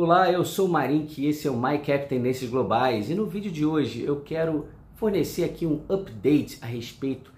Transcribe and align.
Olá, 0.00 0.30
eu 0.30 0.44
sou 0.44 0.68
o 0.68 0.70
Marink 0.70 1.20
e 1.20 1.26
esse 1.26 1.48
é 1.48 1.50
o 1.50 1.60
My 1.60 1.76
Cap 1.78 2.08
Tendências 2.08 2.48
Globais 2.48 3.10
e 3.10 3.16
no 3.16 3.26
vídeo 3.26 3.50
de 3.50 3.66
hoje 3.66 4.00
eu 4.00 4.20
quero 4.20 4.68
fornecer 4.94 5.42
aqui 5.42 5.66
um 5.66 5.82
update 5.88 6.56
a 6.62 6.66
respeito 6.66 7.32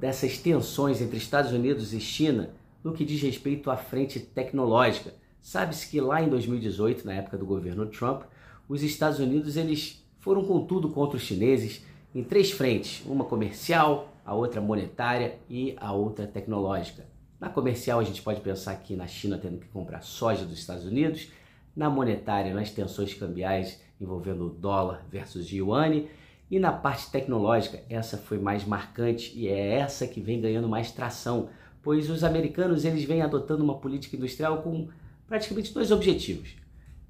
dessas 0.00 0.38
tensões 0.38 1.02
entre 1.02 1.18
Estados 1.18 1.52
Unidos 1.52 1.92
e 1.92 2.00
China 2.00 2.54
no 2.82 2.94
que 2.94 3.04
diz 3.04 3.20
respeito 3.20 3.70
à 3.70 3.76
frente 3.76 4.18
tecnológica. 4.20 5.12
Sabe-se 5.38 5.86
que 5.86 6.00
lá 6.00 6.22
em 6.22 6.30
2018, 6.30 7.04
na 7.04 7.12
época 7.12 7.36
do 7.36 7.44
governo 7.44 7.84
Trump, 7.84 8.22
os 8.66 8.82
Estados 8.82 9.18
Unidos 9.18 9.58
eles 9.58 10.02
foram 10.18 10.42
com 10.46 10.64
tudo 10.64 10.88
contra 10.88 11.18
os 11.18 11.22
chineses 11.22 11.84
em 12.14 12.24
três 12.24 12.50
frentes, 12.50 13.04
uma 13.04 13.26
comercial, 13.26 14.14
a 14.24 14.34
outra 14.34 14.62
monetária 14.62 15.38
e 15.46 15.76
a 15.76 15.92
outra 15.92 16.26
tecnológica. 16.26 17.06
Na 17.38 17.50
comercial 17.50 18.00
a 18.00 18.04
gente 18.04 18.22
pode 18.22 18.40
pensar 18.40 18.72
aqui 18.72 18.96
na 18.96 19.06
China 19.06 19.36
tendo 19.36 19.58
que 19.58 19.68
comprar 19.68 20.00
soja 20.00 20.46
dos 20.46 20.58
Estados 20.58 20.86
Unidos, 20.86 21.28
na 21.78 21.88
monetária 21.88 22.52
nas 22.52 22.72
tensões 22.72 23.14
cambiais 23.14 23.80
envolvendo 24.00 24.46
o 24.46 24.50
dólar 24.50 25.06
versus 25.08 25.48
yuan 25.52 26.06
e 26.50 26.58
na 26.58 26.72
parte 26.72 27.08
tecnológica 27.08 27.84
essa 27.88 28.18
foi 28.18 28.36
mais 28.36 28.64
marcante 28.64 29.32
e 29.38 29.46
é 29.46 29.74
essa 29.74 30.04
que 30.04 30.20
vem 30.20 30.40
ganhando 30.40 30.68
mais 30.68 30.90
tração, 30.90 31.50
pois 31.80 32.10
os 32.10 32.24
americanos 32.24 32.84
eles 32.84 33.04
vêm 33.04 33.22
adotando 33.22 33.62
uma 33.62 33.78
política 33.78 34.16
industrial 34.16 34.60
com 34.60 34.88
praticamente 35.28 35.72
dois 35.72 35.92
objetivos. 35.92 36.56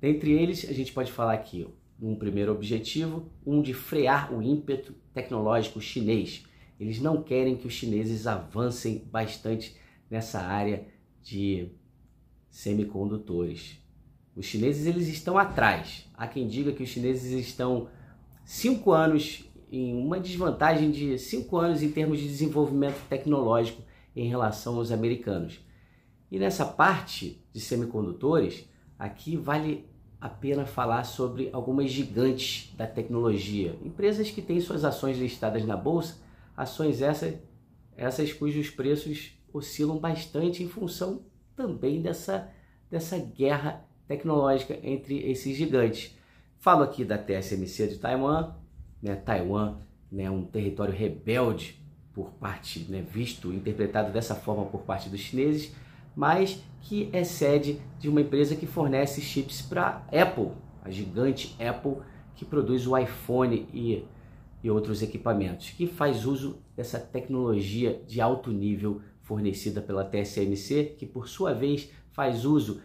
Dentre 0.03 0.33
eles, 0.33 0.69
a 0.69 0.73
gente 0.75 0.93
pode 0.93 1.11
falar 1.11 1.33
aqui 1.33 1.67
um 2.01 2.15
primeiro 2.15 2.53
objetivo, 2.53 3.27
um 3.47 3.63
de 3.63 3.73
frear 3.73 4.35
o 4.35 4.43
ímpeto 4.43 4.93
tecnológico 5.15 5.81
chinês. 5.81 6.45
Eles 6.79 7.01
não 7.01 7.23
querem 7.23 7.57
que 7.57 7.67
os 7.67 7.73
chineses 7.73 8.27
avancem 8.27 9.03
bastante 9.11 9.75
nessa 10.11 10.41
área 10.41 10.87
de 11.23 11.71
semicondutores. 12.51 13.79
Os 14.39 14.47
chineses 14.47 14.87
eles 14.87 15.09
estão 15.09 15.37
atrás. 15.37 16.09
Há 16.15 16.29
quem 16.29 16.47
diga 16.47 16.71
que 16.71 16.85
os 16.85 16.89
chineses 16.89 17.33
estão 17.33 17.89
cinco 18.45 18.93
anos 18.93 19.45
em 19.69 19.93
uma 19.93 20.21
desvantagem 20.21 20.93
de 20.93 21.19
cinco 21.19 21.57
anos 21.57 21.83
em 21.83 21.91
termos 21.91 22.21
de 22.21 22.29
desenvolvimento 22.29 23.05
tecnológico 23.09 23.83
em 24.15 24.29
relação 24.29 24.77
aos 24.77 24.93
americanos. 24.93 25.59
E 26.31 26.39
nessa 26.39 26.65
parte 26.65 27.45
de 27.53 27.61
semicondutores, 27.61 28.65
aqui 28.97 29.37
vale 29.37 29.91
a 30.21 30.29
pena 30.29 30.65
falar 30.65 31.03
sobre 31.03 31.51
algumas 31.53 31.91
gigantes 31.91 32.73
da 32.77 32.87
tecnologia, 32.87 33.77
empresas 33.85 34.31
que 34.31 34.41
têm 34.41 34.61
suas 34.61 34.85
ações 34.85 35.19
listadas 35.19 35.65
na 35.65 35.77
bolsa, 35.77 36.17
ações 36.57 37.03
essas, 37.03 37.35
essas 37.97 38.33
cujos 38.33 38.71
preços 38.71 39.33
oscilam 39.53 39.99
bastante 39.99 40.63
em 40.63 40.69
função 40.69 41.25
também 41.57 42.01
dessa, 42.01 42.49
dessa 42.89 43.19
guerra 43.19 43.88
tecnológica 44.09 44.79
entre 44.83 45.31
esses 45.31 45.57
gigantes. 45.57 46.17
Falo 46.59 46.83
aqui 46.83 47.05
da 47.05 47.17
TSMC 47.17 47.89
de 47.89 47.99
Taiwan, 47.99 48.55
né? 49.01 49.15
Taiwan 49.15 49.77
né, 50.11 50.31
um 50.31 50.45
território 50.45 50.95
rebelde 50.95 51.79
por 52.13 52.33
parte, 52.33 52.87
né, 52.89 53.01
visto, 53.01 53.53
interpretado 53.53 54.13
dessa 54.13 54.35
forma 54.35 54.65
por 54.65 54.81
parte 54.81 55.09
dos 55.09 55.21
chineses, 55.21 55.73
mas 56.17 56.61
que 56.81 57.09
é 57.13 57.23
sede 57.23 57.81
de 57.99 58.09
uma 58.09 58.21
empresa 58.21 58.57
que 58.57 58.67
fornece 58.67 59.21
chips 59.21 59.63
para 59.63 60.05
Apple, 60.11 60.51
a 60.83 60.91
gigante 60.91 61.55
Apple 61.63 61.99
que 62.35 62.45
produz 62.45 62.87
o 62.87 62.97
iPhone 62.97 63.69
e, 63.73 64.05
e 64.63 64.71
outros 64.71 65.03
equipamentos, 65.03 65.71
que 65.71 65.87
faz 65.87 66.25
uso 66.25 66.61
dessa 66.75 66.99
tecnologia 66.99 68.03
de 68.07 68.21
alto 68.21 68.51
nível 68.51 69.01
fornecida 69.23 69.81
pela 69.81 70.05
TSMC, 70.05 70.97
que 70.99 71.07
por 71.07 71.29
sua 71.29 71.53
vez 71.53 71.91
faz 72.11 72.45
uso 72.45 72.81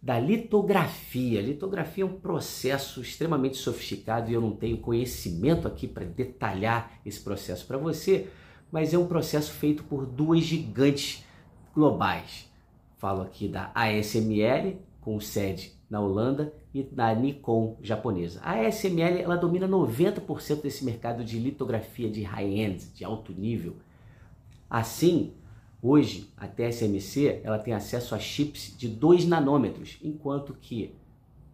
da 0.00 0.18
litografia. 0.18 1.40
Litografia 1.40 2.04
é 2.04 2.06
um 2.06 2.18
processo 2.18 3.00
extremamente 3.00 3.56
sofisticado 3.56 4.30
e 4.30 4.34
eu 4.34 4.40
não 4.40 4.52
tenho 4.52 4.78
conhecimento 4.78 5.66
aqui 5.66 5.86
para 5.86 6.04
detalhar 6.04 7.00
esse 7.04 7.20
processo 7.20 7.66
para 7.66 7.76
você, 7.76 8.28
mas 8.70 8.94
é 8.94 8.98
um 8.98 9.06
processo 9.06 9.52
feito 9.52 9.82
por 9.84 10.06
duas 10.06 10.40
gigantes 10.40 11.24
globais. 11.74 12.48
Falo 12.96 13.22
aqui 13.22 13.48
da 13.48 13.70
ASML, 13.74 14.78
com 15.00 15.20
sede 15.20 15.72
na 15.88 16.00
Holanda, 16.00 16.52
e 16.74 16.82
da 16.82 17.14
Nikon 17.14 17.76
japonesa. 17.82 18.40
A 18.42 18.66
ASML 18.66 19.20
ela 19.20 19.36
domina 19.36 19.66
90% 19.66 20.62
desse 20.62 20.84
mercado 20.84 21.24
de 21.24 21.38
litografia 21.38 22.10
de 22.10 22.22
high-end, 22.22 22.86
de 22.94 23.04
alto 23.04 23.32
nível. 23.32 23.76
Assim, 24.68 25.32
hoje 25.82 26.32
a 26.36 26.46
TSMC 26.46 27.40
ela 27.42 27.58
tem 27.58 27.74
acesso 27.74 28.14
a 28.14 28.18
chips 28.18 28.74
de 28.76 28.88
2 28.88 29.26
nanômetros, 29.26 29.98
enquanto 30.02 30.54
que, 30.54 30.94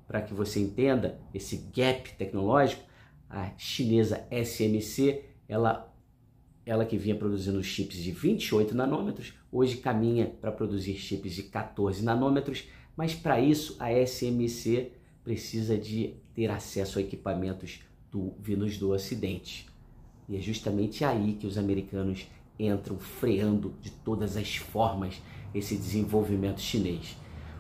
para 0.06 0.22
que 0.22 0.34
você 0.34 0.60
entenda 0.60 1.20
esse 1.32 1.68
gap 1.74 2.12
tecnológico, 2.16 2.82
a 3.28 3.50
chinesa 3.56 4.26
SMC 4.30 5.24
ela 5.48 5.90
ela 6.66 6.86
que 6.86 6.96
vinha 6.96 7.14
produzindo 7.14 7.62
chips 7.62 7.96
de 7.96 8.10
28 8.10 8.74
nanômetros, 8.74 9.34
hoje 9.52 9.76
caminha 9.76 10.32
para 10.40 10.50
produzir 10.50 10.94
chips 10.94 11.34
de 11.34 11.42
14 11.42 12.02
nanômetros, 12.02 12.64
mas 12.96 13.14
para 13.14 13.38
isso 13.38 13.76
a 13.78 13.92
SMC 13.92 14.92
precisa 15.22 15.76
de 15.76 16.14
ter 16.34 16.50
acesso 16.50 16.98
a 16.98 17.02
equipamentos 17.02 17.80
do, 18.10 18.34
vindos 18.38 18.78
do 18.78 18.92
Ocidente. 18.92 19.66
E 20.28 20.36
é 20.36 20.40
justamente 20.40 21.04
aí 21.04 21.34
que 21.34 21.46
os 21.46 21.58
americanos 21.58 22.26
entram 22.59 22.98
freando 22.98 23.75
de 23.81 23.91
todas 23.91 24.37
as 24.37 24.56
formas 24.56 25.20
esse 25.54 25.76
desenvolvimento 25.76 26.60
chinês. 26.60 27.16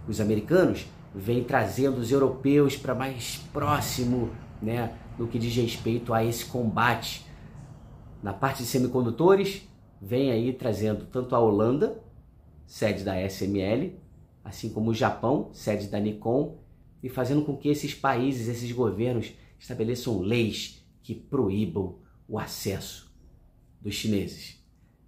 Os 0.06 0.20
americanos 0.20 0.86
vêm 1.14 1.44
trazendo 1.44 1.98
os 1.98 2.10
europeus 2.10 2.76
para 2.76 2.94
mais 2.94 3.36
próximo, 3.52 4.30
né, 4.60 4.96
no 5.18 5.28
que 5.28 5.38
diz 5.38 5.54
respeito 5.54 6.12
a 6.12 6.24
esse 6.24 6.46
combate 6.46 7.24
na 8.24 8.32
parte 8.32 8.62
de 8.62 8.68
semicondutores, 8.68 9.68
vem 10.00 10.30
aí 10.30 10.50
trazendo 10.54 11.04
tanto 11.04 11.36
a 11.36 11.38
Holanda, 11.38 12.02
sede 12.66 13.04
da 13.04 13.20
SML, 13.20 14.00
assim 14.42 14.70
como 14.70 14.92
o 14.92 14.94
Japão, 14.94 15.50
sede 15.52 15.88
da 15.88 16.00
Nikon, 16.00 16.58
e 17.02 17.10
fazendo 17.10 17.44
com 17.44 17.54
que 17.54 17.68
esses 17.68 17.94
países, 17.94 18.48
esses 18.48 18.72
governos 18.72 19.30
estabeleçam 19.58 20.20
leis 20.20 20.82
que 21.02 21.14
proíbam 21.14 21.98
o 22.26 22.38
acesso 22.38 23.14
dos 23.78 23.94
chineses. 23.94 24.63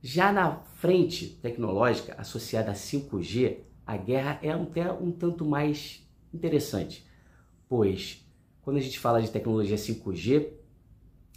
Já 0.08 0.30
na 0.30 0.60
frente 0.76 1.26
tecnológica 1.42 2.14
associada 2.16 2.70
a 2.70 2.74
5G, 2.74 3.56
a 3.84 3.96
guerra 3.96 4.38
é 4.40 4.52
até 4.52 4.92
um 4.92 5.10
tanto 5.10 5.44
mais 5.44 6.00
interessante, 6.32 7.04
pois 7.68 8.24
quando 8.62 8.76
a 8.76 8.80
gente 8.80 9.00
fala 9.00 9.20
de 9.20 9.28
tecnologia 9.32 9.74
5G, 9.74 10.46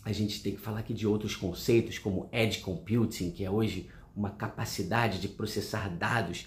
a 0.05 0.11
gente 0.11 0.43
tem 0.43 0.53
que 0.53 0.61
falar 0.61 0.81
aqui 0.81 0.93
de 0.93 1.07
outros 1.07 1.35
conceitos 1.35 1.97
como 1.97 2.29
edge 2.31 2.59
computing, 2.59 3.31
que 3.31 3.43
é 3.43 3.49
hoje 3.49 3.89
uma 4.15 4.29
capacidade 4.29 5.19
de 5.19 5.29
processar 5.29 5.89
dados 5.89 6.45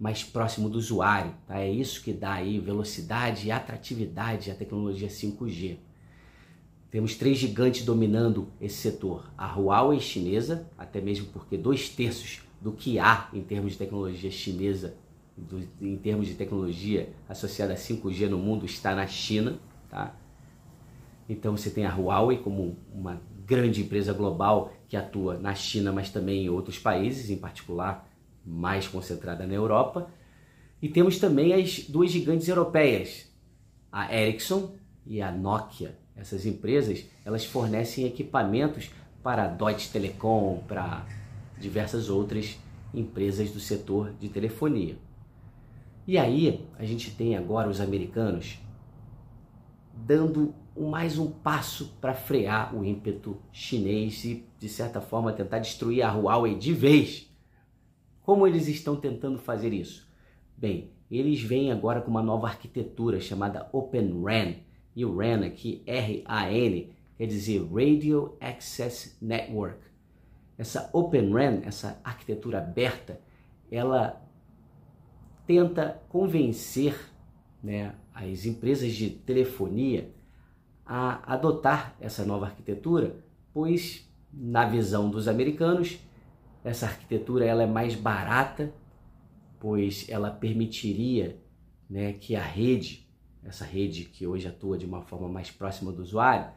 mais 0.00 0.24
próximo 0.24 0.70
do 0.70 0.78
usuário. 0.78 1.34
Tá? 1.46 1.60
É 1.60 1.70
isso 1.70 2.02
que 2.02 2.14
dá 2.14 2.32
aí 2.32 2.58
velocidade 2.58 3.46
e 3.46 3.50
atratividade 3.50 4.50
à 4.50 4.54
tecnologia 4.54 5.08
5G. 5.08 5.76
Temos 6.90 7.14
três 7.14 7.36
gigantes 7.36 7.84
dominando 7.84 8.48
esse 8.60 8.76
setor. 8.76 9.30
A 9.36 9.46
Huawei 9.46 10.00
chinesa, 10.00 10.66
até 10.76 11.00
mesmo 11.00 11.26
porque 11.26 11.56
dois 11.56 11.88
terços 11.88 12.40
do 12.60 12.72
que 12.72 12.98
há 12.98 13.28
em 13.32 13.42
termos 13.42 13.72
de 13.72 13.78
tecnologia 13.78 14.30
chinesa, 14.30 14.96
do, 15.36 15.62
em 15.80 15.96
termos 15.96 16.26
de 16.26 16.34
tecnologia 16.34 17.10
associada 17.28 17.74
a 17.74 17.76
5G 17.76 18.28
no 18.28 18.38
mundo, 18.38 18.64
está 18.64 18.94
na 18.94 19.06
China. 19.06 19.58
Tá? 19.90 20.16
Então 21.28 21.56
você 21.56 21.68
tem 21.68 21.84
a 21.84 21.94
Huawei 21.94 22.38
como 22.38 22.78
uma 22.92 23.20
grande 23.46 23.82
empresa 23.82 24.14
global 24.14 24.72
que 24.88 24.96
atua 24.96 25.38
na 25.38 25.54
China, 25.54 25.92
mas 25.92 26.10
também 26.10 26.46
em 26.46 26.48
outros 26.48 26.78
países, 26.78 27.28
em 27.28 27.36
particular 27.36 28.08
mais 28.44 28.88
concentrada 28.88 29.46
na 29.46 29.52
Europa. 29.52 30.10
E 30.80 30.88
temos 30.88 31.18
também 31.18 31.52
as 31.52 31.80
duas 31.80 32.10
gigantes 32.10 32.48
europeias, 32.48 33.30
a 33.92 34.14
Ericsson 34.14 34.77
e 35.08 35.22
a 35.22 35.32
Nokia. 35.32 35.98
Essas 36.14 36.44
empresas, 36.44 37.04
elas 37.24 37.44
fornecem 37.44 38.04
equipamentos 38.04 38.90
para 39.22 39.44
a 39.44 39.48
Deutsche 39.48 39.90
Telekom, 39.90 40.62
para 40.68 41.06
diversas 41.58 42.10
outras 42.10 42.58
empresas 42.92 43.50
do 43.50 43.58
setor 43.58 44.12
de 44.20 44.28
telefonia. 44.28 44.96
E 46.06 46.18
aí, 46.18 46.66
a 46.78 46.84
gente 46.84 47.10
tem 47.10 47.36
agora 47.36 47.68
os 47.68 47.80
americanos 47.80 48.58
dando 49.94 50.54
mais 50.76 51.18
um 51.18 51.30
passo 51.30 51.96
para 52.00 52.14
frear 52.14 52.74
o 52.74 52.84
ímpeto 52.84 53.36
chinês 53.50 54.24
e, 54.24 54.46
de 54.58 54.68
certa 54.68 55.00
forma, 55.00 55.32
tentar 55.32 55.58
destruir 55.58 56.02
a 56.02 56.12
Huawei 56.12 56.54
de 56.54 56.72
vez. 56.72 57.28
Como 58.22 58.46
eles 58.46 58.68
estão 58.68 58.94
tentando 58.94 59.38
fazer 59.38 59.72
isso? 59.72 60.06
Bem, 60.56 60.92
eles 61.10 61.42
vêm 61.42 61.72
agora 61.72 62.00
com 62.00 62.10
uma 62.10 62.22
nova 62.22 62.46
arquitetura 62.46 63.20
chamada 63.20 63.68
Open 63.72 64.22
RAN. 64.22 64.67
E 64.98 65.04
o 65.04 65.16
RAN 65.16 65.46
aqui, 65.46 65.80
R-A-N, 65.86 66.92
quer 67.16 67.26
dizer 67.26 67.64
Radio 67.72 68.36
Access 68.40 69.16
Network. 69.22 69.78
Essa 70.58 70.90
Open 70.92 71.32
RAN, 71.32 71.60
essa 71.62 72.00
arquitetura 72.02 72.58
aberta, 72.58 73.20
ela 73.70 74.20
tenta 75.46 76.02
convencer 76.08 76.98
né, 77.62 77.94
as 78.12 78.44
empresas 78.44 78.92
de 78.92 79.08
telefonia 79.08 80.12
a 80.84 81.32
adotar 81.32 81.94
essa 82.00 82.24
nova 82.24 82.46
arquitetura, 82.46 83.24
pois 83.54 84.04
na 84.32 84.66
visão 84.66 85.08
dos 85.08 85.28
americanos, 85.28 86.00
essa 86.64 86.86
arquitetura 86.86 87.44
ela 87.44 87.62
é 87.62 87.68
mais 87.68 87.94
barata, 87.94 88.74
pois 89.60 90.08
ela 90.08 90.32
permitiria 90.32 91.40
né, 91.88 92.14
que 92.14 92.34
a 92.34 92.42
rede, 92.42 93.07
essa 93.44 93.64
rede 93.64 94.04
que 94.04 94.26
hoje 94.26 94.48
atua 94.48 94.76
de 94.76 94.86
uma 94.86 95.02
forma 95.02 95.28
mais 95.28 95.50
próxima 95.50 95.92
do 95.92 96.02
usuário, 96.02 96.50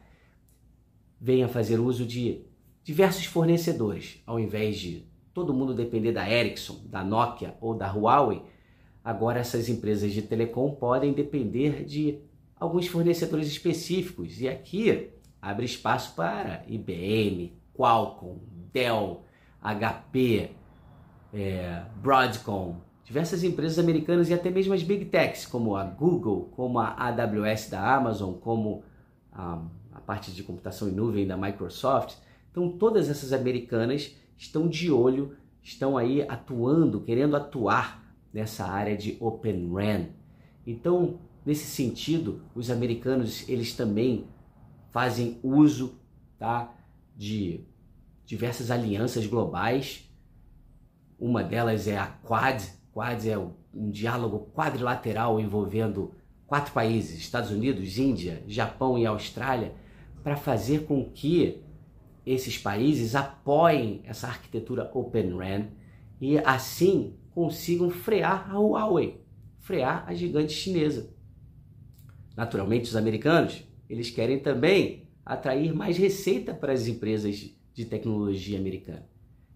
venha 1.20 1.48
fazer 1.48 1.78
uso 1.78 2.04
de 2.04 2.44
diversos 2.82 3.24
fornecedores, 3.24 4.20
ao 4.26 4.40
invés 4.40 4.78
de 4.78 5.06
todo 5.32 5.54
mundo 5.54 5.74
depender 5.74 6.12
da 6.12 6.28
Ericsson, 6.28 6.82
da 6.86 7.04
Nokia 7.04 7.56
ou 7.60 7.74
da 7.74 7.90
Huawei, 7.90 8.42
agora 9.04 9.40
essas 9.40 9.68
empresas 9.68 10.12
de 10.12 10.22
telecom 10.22 10.74
podem 10.74 11.12
depender 11.12 11.84
de 11.84 12.18
alguns 12.56 12.86
fornecedores 12.86 13.48
específicos. 13.48 14.40
E 14.40 14.48
aqui 14.48 15.10
abre 15.40 15.64
espaço 15.64 16.14
para 16.14 16.64
IBM, 16.68 17.52
Qualcomm, 17.74 18.38
Dell, 18.72 19.24
HP, 19.60 20.50
é, 21.32 21.84
Broadcom, 21.96 22.80
diversas 23.04 23.42
empresas 23.42 23.78
americanas 23.78 24.28
e 24.30 24.34
até 24.34 24.50
mesmo 24.50 24.74
as 24.74 24.82
big 24.82 25.06
techs, 25.06 25.46
como 25.46 25.76
a 25.76 25.84
Google, 25.84 26.50
como 26.56 26.78
a 26.78 26.94
AWS 26.96 27.68
da 27.70 27.96
Amazon, 27.96 28.34
como 28.34 28.82
a, 29.32 29.62
a 29.92 30.00
parte 30.00 30.32
de 30.32 30.42
computação 30.42 30.88
em 30.88 30.92
nuvem 30.92 31.26
da 31.26 31.36
Microsoft. 31.36 32.16
Então, 32.50 32.70
todas 32.70 33.08
essas 33.08 33.32
americanas 33.32 34.14
estão 34.36 34.68
de 34.68 34.90
olho, 34.90 35.36
estão 35.62 35.96
aí 35.96 36.22
atuando, 36.22 37.00
querendo 37.00 37.36
atuar 37.36 38.02
nessa 38.32 38.66
área 38.66 38.96
de 38.96 39.16
Open 39.20 39.72
RAN. 39.72 40.06
Então, 40.66 41.18
nesse 41.44 41.66
sentido, 41.66 42.42
os 42.54 42.70
americanos 42.70 43.48
eles 43.48 43.74
também 43.74 44.26
fazem 44.90 45.38
uso 45.42 45.98
tá, 46.38 46.72
de 47.16 47.64
diversas 48.24 48.70
alianças 48.70 49.26
globais. 49.26 50.08
Uma 51.18 51.42
delas 51.42 51.88
é 51.88 51.98
a 51.98 52.06
Quad. 52.06 52.62
Quad 52.92 53.26
é 53.26 53.38
um 53.38 53.90
diálogo 53.90 54.50
quadrilateral 54.54 55.40
envolvendo 55.40 56.14
quatro 56.46 56.72
países: 56.72 57.18
Estados 57.18 57.50
Unidos, 57.50 57.96
Índia, 57.98 58.42
Japão 58.46 58.98
e 58.98 59.06
Austrália, 59.06 59.72
para 60.22 60.36
fazer 60.36 60.84
com 60.84 61.10
que 61.10 61.62
esses 62.24 62.58
países 62.58 63.14
apoiem 63.14 64.02
essa 64.04 64.28
arquitetura 64.28 64.90
Open 64.94 65.36
RAN 65.36 65.68
e 66.20 66.38
assim 66.38 67.16
consigam 67.32 67.90
frear 67.90 68.48
a 68.50 68.58
Huawei, 68.58 69.20
frear 69.58 70.04
a 70.06 70.14
gigante 70.14 70.52
chinesa. 70.52 71.10
Naturalmente, 72.36 72.84
os 72.84 72.96
americanos, 72.96 73.66
eles 73.88 74.10
querem 74.10 74.38
também 74.38 75.08
atrair 75.24 75.74
mais 75.74 75.96
receita 75.96 76.54
para 76.54 76.72
as 76.72 76.86
empresas 76.86 77.50
de 77.72 77.84
tecnologia 77.84 78.58
americana. 78.58 79.08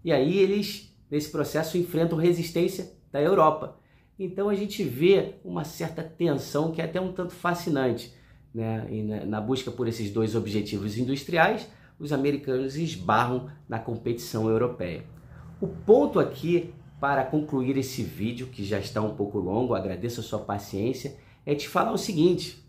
E 0.03 0.11
aí 0.11 0.37
eles, 0.37 0.93
nesse 1.09 1.31
processo, 1.31 1.77
enfrentam 1.77 2.17
resistência 2.17 2.96
da 3.11 3.21
Europa. 3.21 3.77
Então 4.19 4.49
a 4.49 4.55
gente 4.55 4.83
vê 4.83 5.35
uma 5.43 5.63
certa 5.63 6.03
tensão 6.03 6.71
que 6.71 6.81
é 6.81 6.85
até 6.85 6.99
um 6.99 7.11
tanto 7.11 7.33
fascinante. 7.33 8.13
Né? 8.53 8.87
E 8.89 9.03
na 9.03 9.39
busca 9.39 9.69
por 9.69 9.87
esses 9.87 10.11
dois 10.11 10.35
objetivos 10.35 10.97
industriais, 10.97 11.69
os 11.99 12.11
americanos 12.11 12.75
esbarram 12.75 13.49
na 13.67 13.79
competição 13.79 14.49
europeia. 14.49 15.03
O 15.59 15.67
ponto 15.67 16.19
aqui 16.19 16.73
para 16.99 17.23
concluir 17.23 17.77
esse 17.77 18.01
vídeo, 18.01 18.47
que 18.47 18.63
já 18.63 18.79
está 18.79 19.01
um 19.01 19.15
pouco 19.15 19.37
longo, 19.37 19.75
agradeço 19.75 20.19
a 20.19 20.23
sua 20.23 20.39
paciência, 20.39 21.15
é 21.45 21.53
te 21.53 21.67
falar 21.67 21.91
o 21.91 21.97
seguinte: 21.97 22.63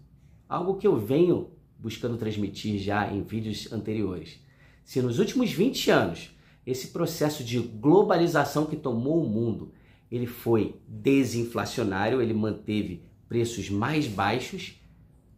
algo 0.49 0.76
que 0.76 0.87
eu 0.87 0.96
venho 0.96 1.50
buscando 1.79 2.17
transmitir 2.17 2.79
já 2.79 3.11
em 3.11 3.23
vídeos 3.23 3.73
anteriores. 3.73 4.40
Se 4.85 5.00
nos 5.00 5.19
últimos 5.19 5.52
20 5.52 5.90
anos 5.90 6.37
esse 6.67 6.88
processo 6.88 7.43
de 7.44 7.58
globalização 7.58 8.67
que 8.67 8.76
tomou 8.76 9.23
o 9.23 9.29
mundo, 9.29 9.73
ele 10.10 10.26
foi 10.26 10.81
desinflacionário, 10.87 12.22
ele 12.22 12.32
manteve 12.32 13.02
preços 13.28 13.69
mais 13.69 14.06
baixos, 14.06 14.81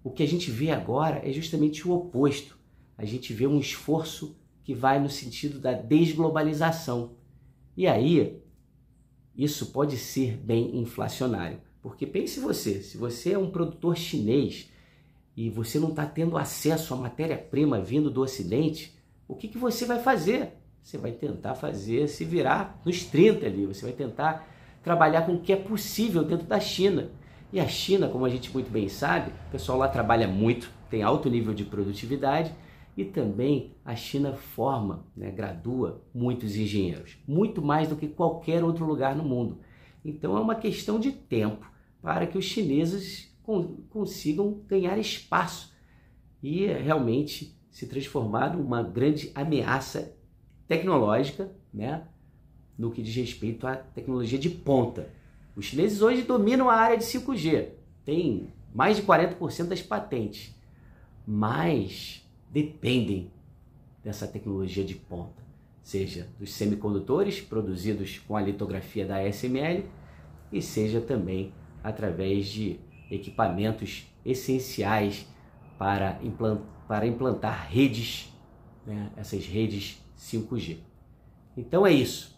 o 0.02 0.10
que 0.10 0.22
a 0.22 0.28
gente 0.28 0.50
vê 0.50 0.70
agora 0.70 1.20
é 1.28 1.32
justamente 1.32 1.86
o 1.86 1.92
oposto. 1.92 2.58
A 2.96 3.04
gente 3.04 3.32
vê 3.32 3.46
um 3.46 3.58
esforço 3.58 4.36
que 4.62 4.74
vai 4.74 5.00
no 5.00 5.10
sentido 5.10 5.58
da 5.58 5.72
desglobalização. 5.72 7.16
E 7.76 7.86
aí, 7.86 8.40
isso 9.36 9.66
pode 9.66 9.96
ser 9.96 10.36
bem 10.36 10.78
inflacionário. 10.78 11.60
Porque 11.82 12.06
pense 12.06 12.40
você, 12.40 12.82
se 12.82 12.96
você 12.96 13.32
é 13.32 13.38
um 13.38 13.50
produtor 13.50 13.96
chinês 13.96 14.70
e 15.36 15.48
você 15.48 15.78
não 15.78 15.90
está 15.90 16.04
tendo 16.04 16.36
acesso 16.36 16.92
à 16.92 16.96
matéria-prima 16.96 17.80
vindo 17.80 18.10
do 18.10 18.20
Ocidente, 18.20 18.94
o 19.26 19.34
que, 19.34 19.48
que 19.48 19.58
você 19.58 19.86
vai 19.86 20.02
fazer? 20.02 20.52
Você 20.82 20.98
vai 20.98 21.12
tentar 21.12 21.54
fazer 21.54 22.08
se 22.08 22.24
virar 22.24 22.80
nos 22.84 23.04
30 23.04 23.46
ali, 23.46 23.66
você 23.66 23.82
vai 23.82 23.92
tentar 23.92 24.46
trabalhar 24.82 25.26
com 25.26 25.34
o 25.34 25.40
que 25.40 25.52
é 25.52 25.56
possível 25.56 26.24
dentro 26.24 26.46
da 26.46 26.60
China. 26.60 27.10
E 27.52 27.58
a 27.58 27.66
China, 27.66 28.08
como 28.08 28.24
a 28.24 28.28
gente 28.28 28.52
muito 28.52 28.70
bem 28.70 28.88
sabe, 28.88 29.32
o 29.48 29.50
pessoal 29.50 29.78
lá 29.78 29.88
trabalha 29.88 30.28
muito, 30.28 30.70
tem 30.88 31.02
alto 31.02 31.28
nível 31.28 31.52
de 31.52 31.64
produtividade 31.64 32.54
e 32.96 33.04
também 33.04 33.74
a 33.84 33.96
China 33.96 34.34
forma, 34.34 35.06
né, 35.16 35.30
gradua 35.30 36.02
muitos 36.14 36.56
engenheiros, 36.56 37.16
muito 37.26 37.62
mais 37.62 37.88
do 37.88 37.96
que 37.96 38.08
qualquer 38.08 38.62
outro 38.62 38.84
lugar 38.84 39.16
no 39.16 39.24
mundo. 39.24 39.58
Então 40.04 40.36
é 40.36 40.40
uma 40.40 40.54
questão 40.54 40.98
de 40.98 41.12
tempo 41.12 41.70
para 42.02 42.26
que 42.26 42.38
os 42.38 42.44
chineses 42.44 43.34
consigam 43.90 44.62
ganhar 44.66 44.96
espaço 44.98 45.74
e 46.42 46.66
realmente 46.66 47.58
se 47.70 47.86
transformar 47.86 48.56
numa 48.56 48.82
grande 48.82 49.30
ameaça 49.34 50.16
tecnológica, 50.68 51.50
né, 51.72 52.04
no 52.80 52.90
que 52.90 53.02
diz 53.02 53.14
respeito 53.14 53.66
à 53.66 53.76
tecnologia 53.76 54.38
de 54.38 54.48
ponta. 54.48 55.10
Os 55.54 55.66
chineses 55.66 56.00
hoje 56.00 56.22
dominam 56.22 56.70
a 56.70 56.74
área 56.74 56.96
de 56.96 57.04
5G, 57.04 57.68
tem 58.04 58.48
mais 58.74 58.96
de 58.96 59.02
40% 59.02 59.66
das 59.66 59.82
patentes, 59.82 60.54
mas 61.26 62.26
dependem 62.50 63.30
dessa 64.02 64.26
tecnologia 64.26 64.82
de 64.82 64.94
ponta, 64.94 65.42
seja 65.82 66.26
dos 66.38 66.52
semicondutores 66.54 67.40
produzidos 67.40 68.18
com 68.18 68.34
a 68.34 68.40
litografia 68.40 69.06
da 69.06 69.18
ASML 69.18 69.84
e 70.50 70.62
seja 70.62 71.00
também 71.00 71.52
através 71.84 72.46
de 72.46 72.80
equipamentos 73.10 74.06
essenciais 74.24 75.26
para 75.78 76.18
implantar 76.22 76.80
para 76.90 77.06
implantar 77.06 77.68
redes, 77.70 78.36
né, 78.84 79.12
essas 79.16 79.46
redes 79.46 80.02
5G. 80.18 80.78
Então 81.56 81.86
é 81.86 81.92
isso. 81.92 82.36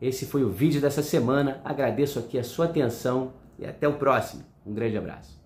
Esse 0.00 0.24
foi 0.24 0.42
o 0.42 0.50
vídeo 0.50 0.80
dessa 0.80 1.02
semana. 1.02 1.60
Agradeço 1.64 2.18
aqui 2.18 2.38
a 2.38 2.44
sua 2.44 2.64
atenção 2.64 3.32
e 3.58 3.66
até 3.66 3.86
o 3.86 3.94
próximo. 3.94 4.42
Um 4.64 4.72
grande 4.72 4.96
abraço. 4.96 5.38